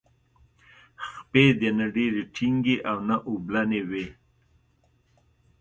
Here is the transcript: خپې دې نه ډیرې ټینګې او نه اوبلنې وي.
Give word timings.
خپې 1.09 1.43
دې 1.59 1.69
نه 1.77 1.85
ډیرې 1.95 2.23
ټینګې 2.35 2.77
او 2.89 2.97
نه 3.07 3.15
اوبلنې 3.29 3.81
وي. 3.89 4.07